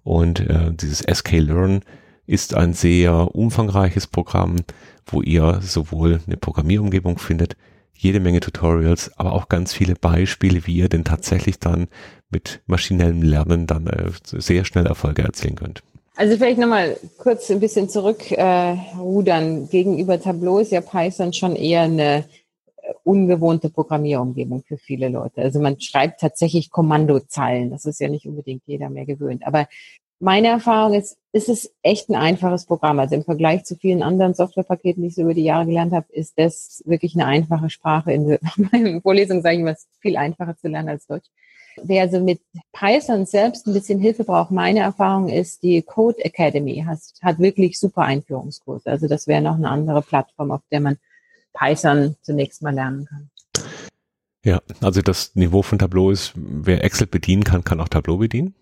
Und 0.03 0.39
äh, 0.39 0.71
dieses 0.73 0.99
sklearn 1.13 1.81
ist 2.25 2.53
ein 2.53 2.73
sehr 2.73 3.35
umfangreiches 3.35 4.07
Programm, 4.07 4.57
wo 5.05 5.21
ihr 5.21 5.59
sowohl 5.61 6.19
eine 6.25 6.37
Programmierumgebung 6.37 7.17
findet, 7.17 7.55
jede 7.93 8.19
Menge 8.19 8.39
Tutorials, 8.39 9.11
aber 9.17 9.33
auch 9.33 9.49
ganz 9.49 9.73
viele 9.73 9.95
Beispiele, 9.95 10.65
wie 10.65 10.75
ihr 10.75 10.89
denn 10.89 11.03
tatsächlich 11.03 11.59
dann 11.59 11.87
mit 12.29 12.61
maschinellem 12.67 13.21
Lernen 13.21 13.67
dann 13.67 13.87
äh, 13.87 14.11
sehr 14.21 14.63
schnell 14.63 14.85
Erfolge 14.85 15.23
erzielen 15.23 15.55
könnt. 15.55 15.83
Also 16.15 16.35
vielleicht 16.35 16.59
nochmal 16.59 16.97
kurz 17.17 17.49
ein 17.49 17.59
bisschen 17.59 17.89
zurück 17.89 18.31
äh, 18.31 18.75
rudern. 18.97 19.69
Gegenüber 19.69 20.21
Tableau 20.21 20.59
ist 20.59 20.71
ja 20.71 20.81
Python 20.81 21.31
schon 21.33 21.55
eher 21.55 21.83
eine 21.83 22.25
ungewohnte 23.09 23.71
Programmierumgebung 23.71 24.61
für 24.61 24.77
viele 24.77 25.09
Leute. 25.09 25.41
Also 25.41 25.59
man 25.59 25.81
schreibt 25.81 26.21
tatsächlich 26.21 26.69
Kommandozeilen. 26.69 27.71
Das 27.71 27.85
ist 27.85 27.99
ja 27.99 28.07
nicht 28.07 28.27
unbedingt 28.27 28.61
jeder 28.67 28.91
mehr 28.91 29.07
gewöhnt. 29.07 29.47
Aber 29.47 29.67
meine 30.19 30.49
Erfahrung 30.49 30.93
ist, 30.93 31.17
ist 31.31 31.49
es 31.49 31.73
echt 31.81 32.09
ein 32.09 32.15
einfaches 32.15 32.65
Programm. 32.65 32.99
Also 32.99 33.15
im 33.15 33.23
Vergleich 33.23 33.63
zu 33.63 33.75
vielen 33.75 34.03
anderen 34.03 34.35
Softwarepaketen, 34.35 35.01
die 35.01 35.07
ich 35.07 35.15
so 35.15 35.23
über 35.23 35.33
die 35.33 35.43
Jahre 35.43 35.65
gelernt 35.65 35.91
habe, 35.91 36.05
ist 36.11 36.37
das 36.37 36.83
wirklich 36.85 37.15
eine 37.15 37.25
einfache 37.25 37.71
Sprache. 37.71 38.13
In 38.13 38.37
meinen 38.71 39.01
Vorlesungen 39.01 39.41
sage 39.41 39.55
ich 39.55 39.61
immer, 39.61 39.71
es 39.71 39.85
ist 39.85 40.01
viel 40.01 40.15
einfacher 40.15 40.55
zu 40.55 40.67
lernen 40.67 40.89
als 40.89 41.07
Deutsch. 41.07 41.29
Wer 41.81 42.03
also 42.03 42.19
mit 42.19 42.41
Python 42.73 43.25
selbst 43.25 43.65
ein 43.65 43.73
bisschen 43.73 43.99
Hilfe 43.99 44.23
braucht, 44.23 44.51
meine 44.51 44.81
Erfahrung 44.81 45.29
ist, 45.29 45.63
die 45.63 45.81
Code 45.81 46.23
Academy 46.23 46.83
hat, 46.85 46.99
hat 47.23 47.39
wirklich 47.39 47.79
super 47.79 48.03
Einführungskurse. 48.03 48.87
Also 48.87 49.07
das 49.07 49.25
wäre 49.25 49.41
noch 49.41 49.55
eine 49.55 49.69
andere 49.69 50.03
Plattform, 50.03 50.51
auf 50.51 50.61
der 50.71 50.81
man 50.81 50.97
Python 51.53 52.15
zunächst 52.21 52.61
mal 52.61 52.73
lernen 52.73 53.05
kann. 53.05 53.29
Ja, 54.43 54.61
also 54.81 55.01
das 55.01 55.35
Niveau 55.35 55.61
von 55.61 55.79
Tableau 55.79 56.11
ist, 56.11 56.33
wer 56.35 56.83
Excel 56.83 57.07
bedienen 57.07 57.43
kann, 57.43 57.63
kann 57.63 57.81
auch 57.81 57.89
Tableau 57.89 58.17
bedienen. 58.17 58.55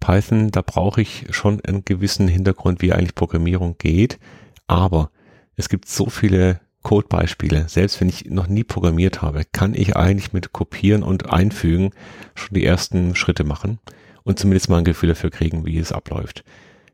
Python, 0.00 0.50
da 0.50 0.62
brauche 0.62 1.02
ich 1.02 1.26
schon 1.30 1.60
einen 1.64 1.84
gewissen 1.84 2.28
Hintergrund, 2.28 2.80
wie 2.80 2.92
eigentlich 2.92 3.14
Programmierung 3.14 3.76
geht. 3.78 4.18
Aber 4.66 5.10
es 5.56 5.68
gibt 5.68 5.88
so 5.88 6.06
viele 6.06 6.60
Codebeispiele. 6.82 7.68
Selbst 7.68 8.00
wenn 8.00 8.08
ich 8.08 8.26
noch 8.26 8.46
nie 8.46 8.64
programmiert 8.64 9.20
habe, 9.20 9.44
kann 9.44 9.74
ich 9.74 9.96
eigentlich 9.96 10.32
mit 10.32 10.52
Kopieren 10.52 11.02
und 11.02 11.30
Einfügen 11.30 11.90
schon 12.34 12.54
die 12.54 12.64
ersten 12.64 13.14
Schritte 13.14 13.44
machen 13.44 13.78
und 14.22 14.38
zumindest 14.38 14.70
mal 14.70 14.78
ein 14.78 14.84
Gefühl 14.84 15.10
dafür 15.10 15.30
kriegen, 15.30 15.66
wie 15.66 15.78
es 15.78 15.92
abläuft. 15.92 16.44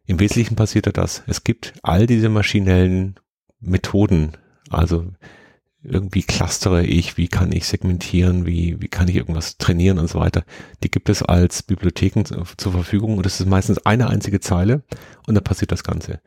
Im 0.06 0.20
Wesentlichen 0.20 0.56
passiert 0.56 0.96
das. 0.96 1.22
Es 1.26 1.44
gibt 1.44 1.74
all 1.82 2.06
diese 2.06 2.28
maschinellen 2.28 3.20
Methoden. 3.60 4.32
Also 4.70 5.06
irgendwie 5.82 6.22
clustere 6.22 6.84
ich, 6.84 7.16
wie 7.16 7.28
kann 7.28 7.52
ich 7.52 7.66
segmentieren, 7.66 8.46
wie, 8.46 8.80
wie 8.80 8.88
kann 8.88 9.08
ich 9.08 9.16
irgendwas 9.16 9.58
trainieren 9.58 9.98
und 9.98 10.08
so 10.08 10.18
weiter. 10.18 10.44
Die 10.82 10.90
gibt 10.90 11.08
es 11.08 11.22
als 11.22 11.62
Bibliotheken 11.62 12.24
zur 12.24 12.72
Verfügung 12.72 13.18
und 13.18 13.26
es 13.26 13.40
ist 13.40 13.46
meistens 13.46 13.84
eine 13.84 14.08
einzige 14.08 14.40
Zeile 14.40 14.82
und 15.26 15.34
dann 15.34 15.44
passiert 15.44 15.72
das 15.72 15.84
Ganze. 15.84 16.20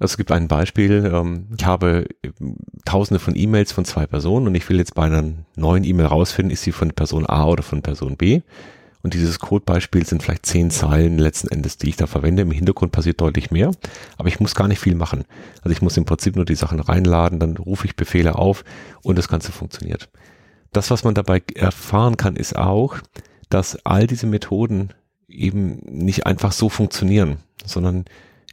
Also 0.00 0.14
es 0.14 0.16
gibt 0.16 0.32
ein 0.32 0.48
Beispiel, 0.48 1.10
ähm, 1.14 1.48
ich 1.56 1.64
habe 1.66 2.06
ähm, 2.24 2.56
tausende 2.84 3.20
von 3.20 3.36
E-Mails 3.36 3.70
von 3.70 3.84
zwei 3.84 4.06
Personen 4.06 4.46
und 4.46 4.54
ich 4.54 4.68
will 4.68 4.78
jetzt 4.78 4.94
bei 4.94 5.04
einer 5.04 5.24
neuen 5.56 5.84
E-Mail 5.84 6.06
rausfinden, 6.06 6.50
ist 6.50 6.62
sie 6.62 6.72
von 6.72 6.90
Person 6.90 7.26
A 7.26 7.44
oder 7.44 7.62
von 7.62 7.82
Person 7.82 8.16
B. 8.16 8.40
Und 9.02 9.14
dieses 9.14 9.38
Codebeispiel 9.38 10.04
sind 10.04 10.22
vielleicht 10.22 10.46
zehn 10.46 10.70
Zeilen 10.70 11.18
letzten 11.18 11.48
Endes, 11.48 11.78
die 11.78 11.88
ich 11.88 11.96
da 11.96 12.06
verwende. 12.06 12.42
Im 12.42 12.50
Hintergrund 12.50 12.92
passiert 12.92 13.20
deutlich 13.20 13.50
mehr, 13.50 13.70
aber 14.18 14.28
ich 14.28 14.40
muss 14.40 14.54
gar 14.54 14.68
nicht 14.68 14.80
viel 14.80 14.94
machen. 14.94 15.24
Also 15.62 15.72
ich 15.72 15.82
muss 15.82 15.96
im 15.96 16.04
Prinzip 16.04 16.36
nur 16.36 16.44
die 16.44 16.54
Sachen 16.54 16.80
reinladen, 16.80 17.38
dann 17.38 17.56
rufe 17.56 17.86
ich 17.86 17.96
Befehle 17.96 18.36
auf 18.36 18.64
und 19.02 19.16
das 19.16 19.28
Ganze 19.28 19.52
funktioniert. 19.52 20.10
Das, 20.72 20.90
was 20.90 21.02
man 21.02 21.14
dabei 21.14 21.42
erfahren 21.54 22.16
kann, 22.16 22.36
ist 22.36 22.56
auch, 22.56 22.98
dass 23.48 23.84
all 23.84 24.06
diese 24.06 24.26
Methoden 24.26 24.90
eben 25.28 25.78
nicht 25.86 26.26
einfach 26.26 26.52
so 26.52 26.68
funktionieren, 26.68 27.38
sondern 27.64 28.04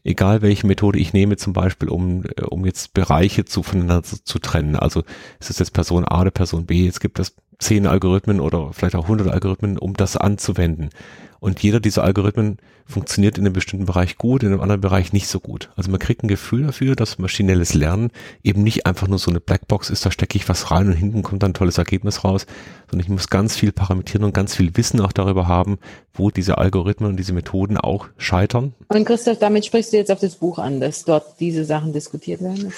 egal 0.04 0.42
welche 0.42 0.66
Methode 0.66 1.00
ich 1.00 1.14
nehme, 1.14 1.38
zum 1.38 1.54
Beispiel, 1.54 1.90
um, 1.90 2.24
äh, 2.24 2.44
um 2.44 2.66
jetzt 2.66 2.94
Bereiche 2.94 3.46
zu, 3.46 3.62
voneinander 3.62 4.04
zu, 4.04 4.40
trennen. 4.40 4.76
Also 4.76 5.04
ist 5.40 5.50
es 5.50 5.60
jetzt 5.60 5.74
Person 5.74 6.06
A 6.06 6.22
oder 6.22 6.32
Person 6.32 6.66
B, 6.66 6.86
jetzt 6.86 7.02
gibt 7.02 7.20
es 7.20 7.36
zehn 7.60 7.88
Algorithmen 7.88 8.40
oder 8.40 8.72
vielleicht 8.74 8.96
auch 8.96 9.08
hundert 9.08 9.30
Algorithmen, 9.30 9.78
um 9.78 9.94
das 9.94 10.18
anzuwenden. 10.18 10.90
Und 11.40 11.62
jeder 11.62 11.80
dieser 11.80 12.04
Algorithmen 12.04 12.58
funktioniert 12.86 13.38
in 13.38 13.46
einem 13.46 13.54
bestimmten 13.54 13.86
Bereich 13.86 14.18
gut, 14.18 14.44
in 14.44 14.50
einem 14.50 14.62
anderen 14.62 14.82
Bereich 14.82 15.14
nicht 15.14 15.28
so 15.28 15.40
gut. 15.40 15.70
Also 15.76 15.92
man 15.92 16.00
kriegt 16.00 16.24
ein 16.24 16.28
Gefühl 16.28 16.64
dafür, 16.64 16.96
dass 16.96 17.20
maschinelles 17.20 17.74
Lernen 17.74 18.12
eben 18.44 18.64
nicht 18.64 18.86
einfach 18.86 19.08
nur 19.08 19.20
so 19.20 19.30
eine 19.30 19.40
Blackbox 19.40 19.90
ist, 19.90 20.06
da 20.06 20.12
stecke 20.12 20.38
ich 20.38 20.50
was 20.50 20.72
rein 20.72 20.88
und 20.88 20.94
hinten 20.94 21.24
kommt 21.24 21.44
dann 21.44 21.52
ein 21.52 21.54
tolles 21.54 21.78
Ergebnis 21.78 22.24
raus, 22.24 22.48
sondern 22.90 23.06
ich 23.06 23.10
muss 23.10 23.30
ganz 23.30 23.56
viel 23.56 23.72
parametrieren 23.72 24.24
und 24.24 24.34
ganz 24.34 24.56
viel 24.56 24.76
Wissen 24.78 25.02
auch 25.02 25.12
darüber 25.12 25.48
haben, 25.48 25.78
wo 26.14 26.32
diese 26.32 26.58
Algorithmen 26.58 27.12
und 27.12 27.18
diese 27.18 27.34
Methoden 27.34 27.78
auch 27.78 28.08
scheitern. 28.18 28.74
Und 28.88 29.06
Christoph, 29.06 29.38
damit 29.38 29.66
sprichst 29.66 29.94
du 29.94 29.98
jetzt 29.98 30.12
auf 30.12 30.20
das 30.20 30.36
Buch 30.36 30.58
an, 30.60 30.80
dass 30.80 31.04
dort 31.04 31.40
diese 31.40 31.66
Sachen 31.66 31.94
diskutiert 31.94 32.42
werden? 32.42 32.74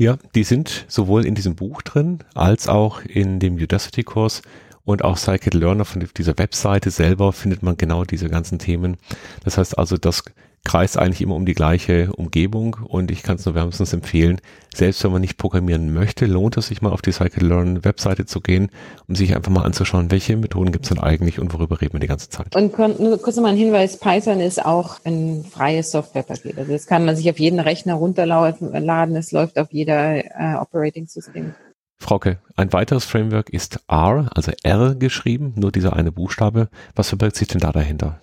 Ja, 0.00 0.16
die 0.36 0.44
sind 0.44 0.84
sowohl 0.86 1.26
in 1.26 1.34
diesem 1.34 1.56
Buch 1.56 1.82
drin, 1.82 2.20
als 2.32 2.68
auch 2.68 3.00
in 3.02 3.40
dem 3.40 3.56
Udacity-Kurs 3.56 4.42
und 4.84 5.02
auch 5.02 5.16
Scikit 5.16 5.54
Learner 5.54 5.84
von 5.84 6.08
dieser 6.16 6.38
Webseite 6.38 6.92
selber 6.92 7.32
findet 7.32 7.64
man 7.64 7.76
genau 7.76 8.04
diese 8.04 8.28
ganzen 8.28 8.60
Themen. 8.60 8.96
Das 9.42 9.58
heißt 9.58 9.76
also, 9.76 9.96
das 9.96 10.22
kreist 10.64 10.98
eigentlich 10.98 11.22
immer 11.22 11.34
um 11.34 11.46
die 11.46 11.54
gleiche 11.54 12.12
Umgebung 12.12 12.76
und 12.86 13.10
ich 13.10 13.22
kann 13.22 13.36
es 13.36 13.44
nur 13.46 13.54
wärmstens 13.54 13.92
empfehlen, 13.92 14.40
selbst 14.74 15.02
wenn 15.02 15.12
man 15.12 15.20
nicht 15.20 15.38
programmieren 15.38 15.92
möchte, 15.94 16.26
lohnt 16.26 16.56
es 16.56 16.68
sich 16.68 16.82
mal 16.82 16.90
auf 16.90 17.02
die 17.02 17.12
Scikit 17.12 17.42
Learn 17.42 17.84
Webseite 17.84 18.26
zu 18.26 18.40
gehen, 18.40 18.70
um 19.06 19.14
sich 19.14 19.34
einfach 19.34 19.50
mal 19.50 19.62
anzuschauen, 19.62 20.10
welche 20.10 20.36
Methoden 20.36 20.72
gibt 20.72 20.84
es 20.84 20.90
denn 20.90 20.98
eigentlich 20.98 21.40
und 21.40 21.52
worüber 21.52 21.80
reden 21.80 21.94
wir 21.94 22.00
die 22.00 22.06
ganze 22.06 22.28
Zeit. 22.28 22.54
Und 22.54 22.78
nur 23.00 23.18
kurz 23.20 23.36
mal 23.36 23.48
ein 23.48 23.56
Hinweis, 23.56 23.98
Python 23.98 24.40
ist 24.40 24.64
auch 24.64 24.98
ein 25.04 25.44
freies 25.50 25.90
Softwarepaket. 25.90 26.58
Also 26.58 26.72
das 26.72 26.86
kann 26.86 27.04
man 27.04 27.16
sich 27.16 27.30
auf 27.30 27.38
jeden 27.38 27.60
Rechner 27.60 27.94
runterladen, 27.94 29.16
es 29.16 29.32
läuft 29.32 29.58
auf 29.58 29.72
jeder 29.72 30.24
äh, 30.24 30.56
Operating 30.56 31.06
System. 31.06 31.54
Frauke, 32.00 32.38
ein 32.56 32.72
weiteres 32.72 33.04
Framework 33.04 33.50
ist 33.50 33.80
R, 33.88 34.30
also 34.34 34.52
R 34.62 34.94
geschrieben, 34.94 35.54
nur 35.56 35.72
dieser 35.72 35.94
eine 35.94 36.12
Buchstabe. 36.12 36.68
Was 36.94 37.08
verbirgt 37.08 37.36
sich 37.36 37.48
denn 37.48 37.60
da 37.60 37.72
dahinter? 37.72 38.20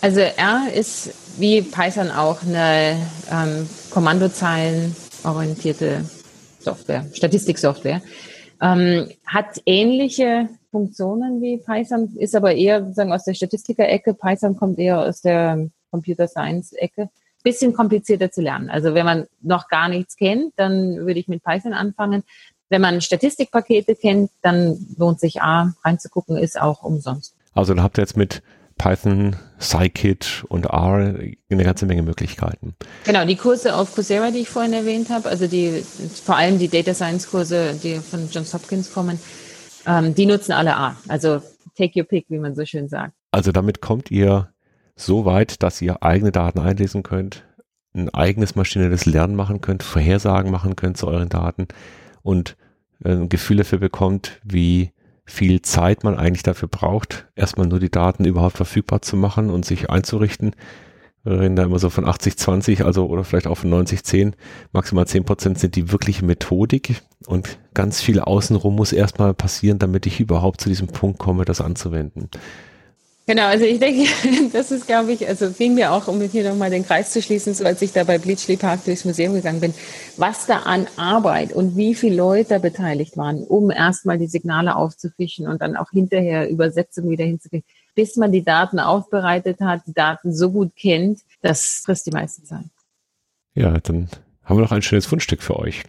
Also 0.00 0.20
R 0.20 0.68
ist 0.72 1.12
wie 1.38 1.60
Python 1.60 2.12
auch 2.12 2.40
eine 2.42 2.96
ähm, 3.30 3.68
kommandozeilenorientierte 3.90 6.04
Software, 6.60 7.04
Statistiksoftware. 7.12 8.00
Ähm, 8.60 9.08
hat 9.26 9.60
ähnliche 9.66 10.48
Funktionen 10.70 11.42
wie 11.42 11.58
Python, 11.58 12.14
ist 12.16 12.36
aber 12.36 12.54
eher 12.54 12.82
sozusagen 12.82 13.12
aus 13.12 13.24
der 13.24 13.34
Statistiker-Ecke. 13.34 14.14
Python 14.14 14.56
kommt 14.56 14.78
eher 14.78 15.00
aus 15.00 15.20
der 15.20 15.68
Computer 15.90 16.28
Science-Ecke. 16.28 17.10
Bisschen 17.42 17.72
komplizierter 17.72 18.30
zu 18.30 18.40
lernen. 18.40 18.70
Also 18.70 18.94
wenn 18.94 19.06
man 19.06 19.26
noch 19.40 19.66
gar 19.68 19.88
nichts 19.88 20.14
kennt, 20.16 20.52
dann 20.56 21.06
würde 21.06 21.18
ich 21.20 21.28
mit 21.28 21.42
Python 21.42 21.72
anfangen. 21.72 22.22
Wenn 22.68 22.82
man 22.82 23.00
Statistikpakete 23.00 23.96
kennt, 23.96 24.30
dann 24.42 24.86
lohnt 24.96 25.18
sich 25.20 25.40
A 25.40 25.72
reinzugucken, 25.82 26.36
ist 26.36 26.60
auch 26.60 26.82
umsonst. 26.82 27.34
Also 27.54 27.72
dann 27.74 27.82
habt 27.82 27.98
ihr 27.98 28.02
jetzt 28.02 28.16
mit 28.16 28.42
Python, 28.78 29.36
Scikit 29.60 30.44
und 30.48 30.66
R 30.66 31.14
eine 31.50 31.64
ganze 31.64 31.84
Menge 31.86 32.02
Möglichkeiten. 32.02 32.74
Genau, 33.04 33.26
die 33.26 33.36
Kurse 33.36 33.74
auf 33.74 33.94
Coursera, 33.94 34.30
die 34.30 34.38
ich 34.38 34.48
vorhin 34.48 34.72
erwähnt 34.72 35.10
habe, 35.10 35.28
also 35.28 35.46
die 35.46 35.84
vor 36.24 36.36
allem 36.36 36.58
die 36.58 36.68
Data 36.68 36.94
Science 36.94 37.30
Kurse, 37.30 37.74
die 37.82 37.96
von 37.96 38.30
Johns 38.30 38.54
Hopkins 38.54 38.92
kommen, 38.92 39.18
ähm, 39.86 40.14
die 40.14 40.26
nutzen 40.26 40.52
alle 40.52 40.76
A. 40.76 40.96
Also 41.08 41.42
take 41.76 41.98
your 41.98 42.06
pick, 42.06 42.26
wie 42.28 42.38
man 42.38 42.54
so 42.54 42.64
schön 42.64 42.88
sagt. 42.88 43.14
Also 43.32 43.52
damit 43.52 43.80
kommt 43.80 44.10
ihr 44.10 44.52
so 44.96 45.24
weit, 45.24 45.62
dass 45.62 45.82
ihr 45.82 46.02
eigene 46.02 46.32
Daten 46.32 46.60
einlesen 46.60 47.02
könnt, 47.02 47.44
ein 47.94 48.12
eigenes 48.14 48.54
maschinelles 48.54 49.06
Lernen 49.06 49.34
machen 49.34 49.60
könnt, 49.60 49.82
Vorhersagen 49.82 50.50
machen 50.50 50.76
könnt 50.76 50.96
zu 50.96 51.06
euren 51.06 51.28
Daten 51.28 51.68
und 52.22 52.56
äh, 53.04 53.10
ein 53.10 53.28
Gefühl 53.28 53.58
dafür 53.58 53.78
bekommt, 53.78 54.40
wie 54.44 54.92
viel 55.28 55.60
Zeit 55.62 56.04
man 56.04 56.16
eigentlich 56.16 56.42
dafür 56.42 56.68
braucht, 56.68 57.26
erstmal 57.36 57.66
nur 57.66 57.80
die 57.80 57.90
Daten 57.90 58.24
überhaupt 58.24 58.56
verfügbar 58.56 59.02
zu 59.02 59.16
machen 59.16 59.50
und 59.50 59.64
sich 59.64 59.90
einzurichten. 59.90 60.56
Wir 61.22 61.40
reden 61.40 61.56
da 61.56 61.64
immer 61.64 61.78
so 61.78 61.90
von 61.90 62.06
80-20, 62.06 62.82
also 62.82 63.06
oder 63.06 63.24
vielleicht 63.24 63.46
auch 63.46 63.56
von 63.56 63.72
90-10, 63.72 64.32
maximal 64.72 65.06
10 65.06 65.24
Prozent 65.24 65.58
sind 65.58 65.76
die 65.76 65.92
wirkliche 65.92 66.24
Methodik 66.24 67.02
und 67.26 67.58
ganz 67.74 68.00
viel 68.00 68.20
außenrum 68.20 68.74
muss 68.74 68.92
erstmal 68.92 69.34
passieren, 69.34 69.78
damit 69.78 70.06
ich 70.06 70.20
überhaupt 70.20 70.60
zu 70.60 70.70
diesem 70.70 70.88
Punkt 70.88 71.18
komme, 71.18 71.44
das 71.44 71.60
anzuwenden. 71.60 72.30
Genau, 73.28 73.44
also 73.44 73.66
ich 73.66 73.78
denke, 73.78 74.08
das 74.54 74.70
ist, 74.70 74.86
glaube 74.86 75.12
ich, 75.12 75.28
also 75.28 75.50
fing 75.50 75.74
mir 75.74 75.92
auch, 75.92 76.08
um 76.08 76.18
hier 76.22 76.48
nochmal 76.48 76.70
den 76.70 76.86
Kreis 76.86 77.12
zu 77.12 77.20
schließen, 77.20 77.52
so 77.52 77.62
als 77.62 77.82
ich 77.82 77.92
da 77.92 78.04
bei 78.04 78.16
Bleachley 78.16 78.56
Park 78.56 78.86
durchs 78.86 79.04
Museum 79.04 79.34
gegangen 79.34 79.60
bin, 79.60 79.74
was 80.16 80.46
da 80.46 80.60
an 80.60 80.86
Arbeit 80.96 81.52
und 81.52 81.76
wie 81.76 81.94
viele 81.94 82.16
Leute 82.16 82.48
da 82.48 82.58
beteiligt 82.58 83.18
waren, 83.18 83.44
um 83.44 83.70
erstmal 83.70 84.16
die 84.16 84.28
Signale 84.28 84.76
aufzufischen 84.76 85.46
und 85.46 85.60
dann 85.60 85.76
auch 85.76 85.90
hinterher 85.90 86.48
Übersetzungen 86.48 87.10
wieder 87.10 87.26
hinzukriegen, 87.26 87.66
bis 87.94 88.16
man 88.16 88.32
die 88.32 88.44
Daten 88.44 88.80
aufbereitet 88.80 89.60
hat, 89.60 89.82
die 89.86 89.92
Daten 89.92 90.34
so 90.34 90.50
gut 90.50 90.74
kennt, 90.74 91.20
das 91.42 91.82
frisst 91.84 92.06
die 92.06 92.12
meiste 92.12 92.44
Zeit. 92.44 92.64
Ja, 93.52 93.78
dann 93.78 94.08
haben 94.42 94.56
wir 94.56 94.62
noch 94.62 94.72
ein 94.72 94.80
schönes 94.80 95.04
Fundstück 95.04 95.42
für 95.42 95.58
euch. 95.58 95.82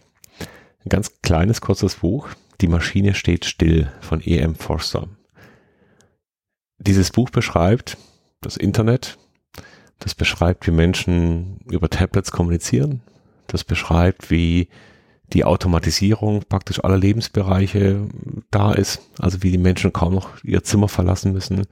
Ein 0.84 0.90
ganz 0.90 1.22
kleines, 1.22 1.62
kurzes 1.62 1.94
Buch. 1.94 2.28
Die 2.60 2.68
Maschine 2.68 3.14
steht 3.14 3.46
still 3.46 3.90
von 4.02 4.20
E.M. 4.22 4.56
Forster 4.56 5.08
dieses 6.80 7.10
Buch 7.10 7.30
beschreibt 7.30 7.96
das 8.40 8.56
Internet, 8.56 9.18
das 9.98 10.14
beschreibt, 10.14 10.66
wie 10.66 10.72
Menschen 10.72 11.60
über 11.70 11.90
Tablets 11.90 12.32
kommunizieren, 12.32 13.02
das 13.46 13.64
beschreibt, 13.64 14.30
wie 14.30 14.68
die 15.32 15.44
Automatisierung 15.44 16.42
praktisch 16.48 16.82
aller 16.82 16.96
Lebensbereiche 16.96 18.08
da 18.50 18.72
ist, 18.72 19.00
also 19.18 19.42
wie 19.42 19.52
die 19.52 19.58
Menschen 19.58 19.92
kaum 19.92 20.14
noch 20.14 20.42
ihr 20.42 20.64
Zimmer 20.64 20.88
verlassen 20.88 21.32
müssen, 21.32 21.66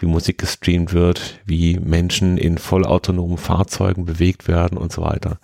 wie 0.00 0.06
Musik 0.06 0.38
gestreamt 0.38 0.94
wird, 0.94 1.40
wie 1.44 1.78
Menschen 1.78 2.38
in 2.38 2.56
vollautonomen 2.56 3.36
Fahrzeugen 3.36 4.06
bewegt 4.06 4.48
werden 4.48 4.78
und 4.78 4.92
so 4.92 5.02
weiter. 5.02 5.38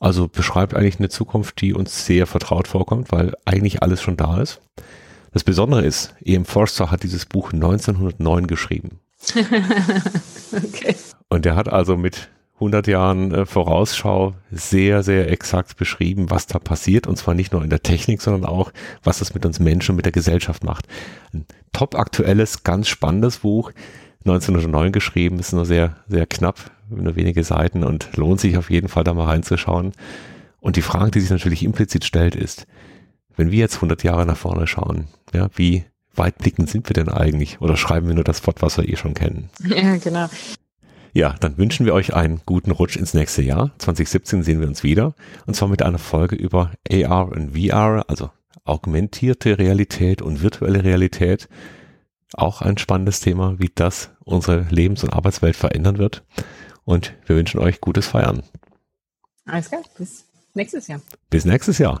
Also 0.00 0.28
beschreibt 0.28 0.74
eigentlich 0.74 0.98
eine 0.98 1.08
Zukunft, 1.08 1.60
die 1.60 1.74
uns 1.74 2.06
sehr 2.06 2.26
vertraut 2.26 2.68
vorkommt, 2.68 3.12
weil 3.12 3.34
eigentlich 3.44 3.82
alles 3.82 4.00
schon 4.00 4.16
da 4.16 4.40
ist. 4.40 4.60
Das 5.34 5.42
Besondere 5.42 5.84
ist, 5.84 6.14
E.M. 6.24 6.44
Forster 6.44 6.92
hat 6.92 7.02
dieses 7.02 7.26
Buch 7.26 7.52
1909 7.52 8.46
geschrieben. 8.46 9.00
okay. 9.34 10.94
Und 11.28 11.44
er 11.44 11.56
hat 11.56 11.68
also 11.68 11.96
mit 11.96 12.28
100 12.54 12.86
Jahren 12.86 13.34
äh, 13.34 13.44
Vorausschau 13.44 14.34
sehr, 14.52 15.02
sehr 15.02 15.28
exakt 15.32 15.76
beschrieben, 15.76 16.30
was 16.30 16.46
da 16.46 16.60
passiert. 16.60 17.08
Und 17.08 17.16
zwar 17.16 17.34
nicht 17.34 17.52
nur 17.52 17.64
in 17.64 17.70
der 17.70 17.82
Technik, 17.82 18.22
sondern 18.22 18.44
auch, 18.48 18.70
was 19.02 19.18
das 19.18 19.34
mit 19.34 19.44
uns 19.44 19.58
Menschen 19.58 19.92
und 19.92 19.96
mit 19.96 20.04
der 20.04 20.12
Gesellschaft 20.12 20.62
macht. 20.62 20.86
Ein 21.32 21.46
top 21.72 21.96
aktuelles, 21.96 22.62
ganz 22.62 22.86
spannendes 22.86 23.38
Buch. 23.38 23.72
1909 24.20 24.92
geschrieben, 24.92 25.40
ist 25.40 25.52
nur 25.52 25.66
sehr, 25.66 25.96
sehr 26.06 26.26
knapp, 26.26 26.70
nur 26.88 27.16
wenige 27.16 27.42
Seiten 27.42 27.82
und 27.82 28.16
lohnt 28.16 28.40
sich 28.40 28.56
auf 28.56 28.70
jeden 28.70 28.88
Fall 28.88 29.02
da 29.02 29.12
mal 29.14 29.26
reinzuschauen. 29.26 29.94
Und 30.60 30.76
die 30.76 30.82
Frage, 30.82 31.10
die 31.10 31.20
sich 31.20 31.30
natürlich 31.30 31.64
implizit 31.64 32.04
stellt, 32.04 32.36
ist, 32.36 32.68
wenn 33.36 33.50
wir 33.50 33.58
jetzt 33.58 33.76
100 33.76 34.02
Jahre 34.02 34.26
nach 34.26 34.36
vorne 34.36 34.66
schauen, 34.66 35.08
ja, 35.32 35.48
wie 35.54 35.84
weitblickend 36.14 36.70
sind 36.70 36.88
wir 36.88 36.94
denn 36.94 37.08
eigentlich? 37.08 37.60
Oder 37.60 37.76
schreiben 37.76 38.06
wir 38.06 38.14
nur 38.14 38.24
das 38.24 38.46
Wort, 38.46 38.62
was 38.62 38.76
wir 38.76 38.88
eh 38.88 38.96
schon 38.96 39.14
kennen? 39.14 39.50
Ja, 39.64 39.96
genau. 39.96 40.28
Ja, 41.12 41.34
dann 41.38 41.58
wünschen 41.58 41.86
wir 41.86 41.94
euch 41.94 42.14
einen 42.14 42.40
guten 42.44 42.72
Rutsch 42.72 42.96
ins 42.96 43.14
nächste 43.14 43.42
Jahr. 43.42 43.72
2017 43.78 44.42
sehen 44.42 44.60
wir 44.60 44.66
uns 44.66 44.82
wieder. 44.82 45.14
Und 45.46 45.54
zwar 45.54 45.68
mit 45.68 45.82
einer 45.82 45.98
Folge 45.98 46.34
über 46.34 46.72
AR 46.90 47.30
und 47.30 47.56
VR, 47.56 48.04
also 48.08 48.30
augmentierte 48.64 49.58
Realität 49.58 50.22
und 50.22 50.42
virtuelle 50.42 50.82
Realität. 50.82 51.48
Auch 52.32 52.62
ein 52.62 52.78
spannendes 52.78 53.20
Thema, 53.20 53.58
wie 53.58 53.70
das 53.72 54.10
unsere 54.24 54.66
Lebens- 54.70 55.04
und 55.04 55.12
Arbeitswelt 55.12 55.54
verändern 55.54 55.98
wird. 55.98 56.24
Und 56.84 57.14
wir 57.26 57.36
wünschen 57.36 57.60
euch 57.60 57.80
gutes 57.80 58.08
Feiern. 58.08 58.42
Alles 59.46 59.68
klar, 59.68 59.82
bis 59.96 60.24
nächstes 60.54 60.88
Jahr. 60.88 61.00
Bis 61.30 61.44
nächstes 61.44 61.78
Jahr. 61.78 62.00